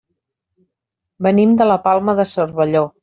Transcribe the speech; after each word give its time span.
Venim 1.27 1.53
de 1.61 1.67
la 1.73 1.77
Palma 1.89 2.17
de 2.21 2.27
Cervelló. 2.33 2.83